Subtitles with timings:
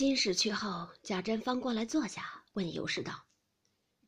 [0.00, 3.26] 金氏去后，贾珍方过来坐下，问尤氏道：“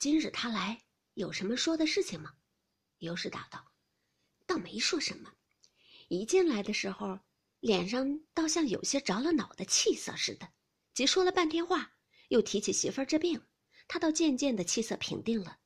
[0.01, 2.33] 今日他来，有什么说的事情吗？”
[3.01, 3.75] 尤氏答道
[4.49, 5.31] ：“倒没说什么。
[6.09, 7.21] 一进来的时候，
[7.61, 10.49] 脸上倒像有些着了恼的气色似的。
[10.95, 11.93] 即说了半天话，
[12.29, 13.43] 又提起媳妇儿这病，
[13.87, 15.59] 他倒渐渐的气色平定了。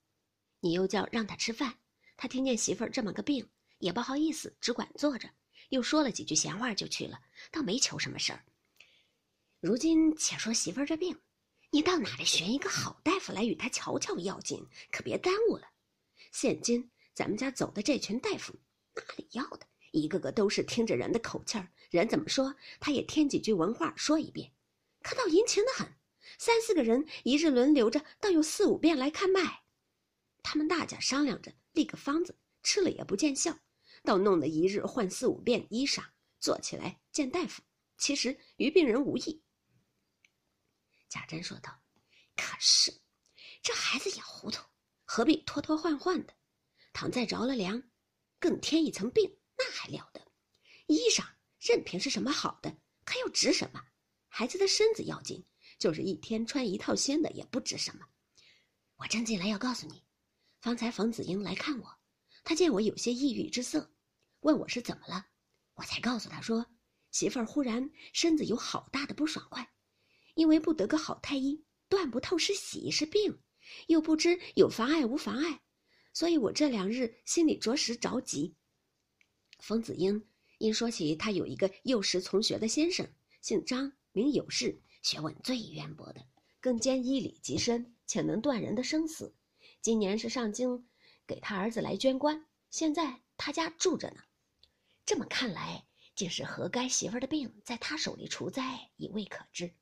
[0.58, 1.78] 你又叫让他吃饭，
[2.16, 3.48] 他听见媳妇儿这么个病，
[3.78, 5.30] 也不好意思，只管坐着，
[5.68, 7.20] 又说了几句闲话就去了，
[7.52, 8.44] 倒没求什么事儿。”
[9.66, 11.18] 如今且说媳妇儿这病，
[11.72, 15.64] 你到哪里寻一个好大夫来与她瞧瞧要紧，可别耽误了。
[16.30, 18.54] 现今咱们家走的这群大夫，
[18.94, 24.52] 哪里要的，一个个都是听着人的口气儿，人怎么说，他也添几句文话说一遍，
[25.02, 25.92] 可倒殷勤的很。
[26.38, 29.64] 三四个人一日轮流着，倒有四五遍来看脉。
[30.44, 33.58] 他们大家商量着立个方子，吃了也不见效，
[34.04, 36.04] 倒弄得一日换四五遍衣裳，
[36.38, 37.62] 坐起来见大夫，
[37.98, 39.42] 其实与病人无异。
[41.08, 41.80] 贾珍说道
[42.36, 42.92] ：“可是，
[43.62, 44.64] 这孩子也糊涂，
[45.04, 46.34] 何必拖拖换换的？
[46.92, 47.82] 倘再着了凉，
[48.38, 50.20] 更添一层病，那还了得？
[50.86, 51.24] 衣裳
[51.60, 53.82] 任凭是什么好的，可又值什么？
[54.28, 55.46] 孩子的身子要紧，
[55.78, 58.06] 就是一天穿一套新的，也不值什么。
[58.96, 60.04] 我真进来要告诉你，
[60.60, 61.98] 方才冯子英来看我，
[62.44, 63.94] 他见我有些抑郁之色，
[64.40, 65.26] 问我是怎么了，
[65.74, 66.66] 我才告诉他说，
[67.10, 69.70] 媳妇儿忽然身子有好大的不爽快。”
[70.36, 73.40] 因为不得个好太医，断不透是喜是病，
[73.86, 75.62] 又不知有妨碍无妨碍，
[76.12, 78.54] 所以我这两日心里着实着急。
[79.58, 83.08] 冯子英因说起他有一个幼时从学的先生，
[83.40, 86.20] 姓张，名有事，学问最渊博的，
[86.60, 89.34] 更兼医理极深，且能断人的生死。
[89.80, 90.86] 今年是上京
[91.26, 94.22] 给他儿子来捐官，现在他家住着呢。
[95.06, 99.72] 这么看来，竟是何该媳妇的病在他手里除灾，已未可知。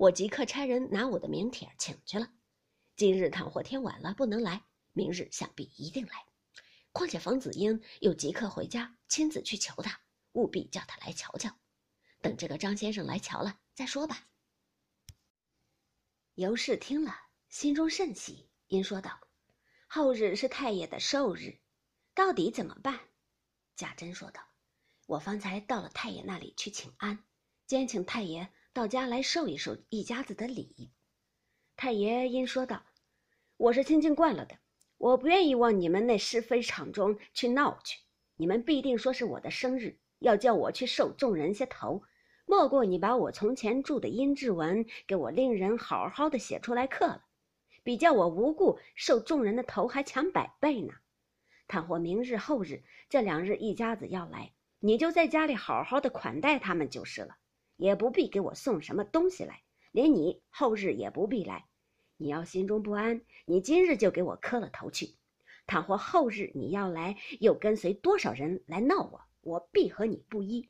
[0.00, 2.32] 我即刻差人拿我的名帖请去了。
[2.96, 6.24] 今日倘或天晚了不能来，明日想必一定来。
[6.90, 10.00] 况且冯子英又即刻回家亲自去求他，
[10.32, 11.54] 务必叫他来瞧瞧。
[12.22, 14.26] 等这个张先生来瞧了再说吧。
[16.32, 17.14] 尤氏听了，
[17.50, 19.20] 心中甚喜，因说道
[19.86, 21.60] ：“后日是太爷的寿日，
[22.14, 22.98] 到底怎么办？”
[23.76, 24.40] 贾珍说道
[25.06, 27.22] ：“我方才到了太爷那里去请安，
[27.66, 30.92] 兼请太爷。”到家来受一受一家子的礼，
[31.76, 32.84] 太爷因说道
[33.58, 34.58] ：“我是清净惯了的，
[34.96, 37.98] 我不愿意往你们那是非场中去闹去。
[38.36, 42.04] 你们必定说是我的生日，要叫我去受众人些头，
[42.46, 47.24] 莫过你把我从前住的阴质文给我令人好好的写出来刻了，
[47.82, 50.94] 比叫我无故受众人的头还强百倍呢。
[51.66, 57.36] 倘或明日后日这两日一家子要来，你就在家里好好的款待他们就是了。”
[57.80, 61.64] 也不必给我送什么东西来，连你后日也不必来。
[62.18, 65.16] 你要心中不安，你今日就给我磕了头去。
[65.66, 70.68] 倘或后日你要来，又跟随多少人来闹我，我必和你不依。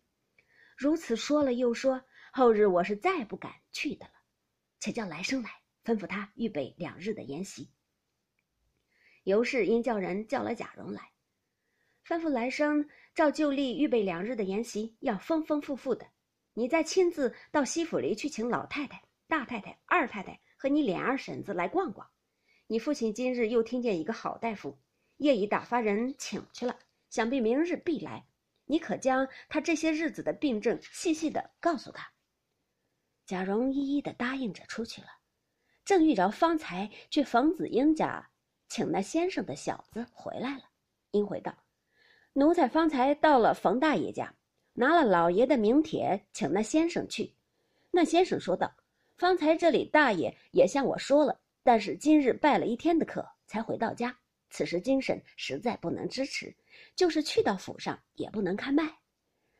[0.76, 4.12] 如此说了又说，后日我是再不敢去的了。
[4.78, 5.50] 且叫来生来，
[5.84, 7.72] 吩咐他预备两日的筵席。
[9.24, 11.10] 尤氏因叫人叫了贾蓉来，
[12.06, 16.06] 吩咐来生照旧例预备两日的筵席，要丰丰富富的。
[16.54, 22.08] 你再亲自到西府里去请老太太、大太太、二太太和你脸二婶子来逛逛。
[22.66, 24.78] 你父亲今日又听见一个好大夫，
[25.16, 26.78] 夜已打发人请去了，
[27.08, 28.26] 想必明日必来。
[28.66, 32.12] 你可将他这些日子的病症细细的告诉他。
[33.26, 35.08] 贾蓉一一的答应着出去了。
[35.84, 38.30] 正遇着方才去冯子英家
[38.68, 40.62] 请那先生的小子回来了，
[41.10, 41.56] 应回道
[42.34, 44.32] ：“奴才方才到了冯大爷家。”
[44.80, 47.30] 拿了老爷的名帖，请那先生去。
[47.90, 48.74] 那先生说道
[49.18, 54.16] ：“方才这里大爷也向我说了，但是今日拜了一天的课，才回到家。
[54.48, 56.56] 此时精神实在不能支持，
[56.96, 58.90] 就是去到府上也不能开脉。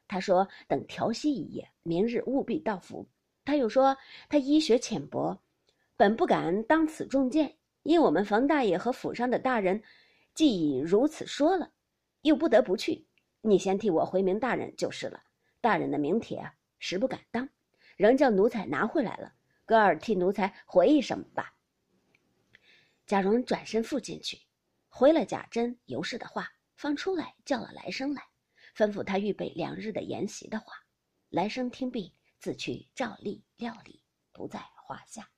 [0.09, 3.07] 他说等调息一夜，明日务必到府。
[3.45, 3.95] 他又说
[4.31, 5.39] 他医学浅薄，
[5.99, 9.83] 本不敢当此重见，因我们冯大爷和府上的大人
[10.33, 11.71] 既已如此说了，
[12.23, 13.05] 又不得不去。”
[13.43, 15.23] 你先替我回明大人就是了。
[15.61, 17.49] 大人的名帖，实不敢当，
[17.97, 19.35] 仍叫奴才拿回来了。
[19.65, 21.55] 哥儿替奴才回一声吧。
[23.07, 24.41] 贾蓉转身附进去，
[24.89, 28.23] 回了贾珍、尤氏的话，方出来叫了来生来，
[28.77, 30.73] 吩咐他预备两日的筵席的话。
[31.29, 34.03] 来生听毕，自去照例料理，
[34.33, 35.29] 不在话下。